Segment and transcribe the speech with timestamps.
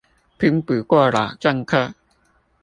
[0.39, 1.93] 拼不過老政客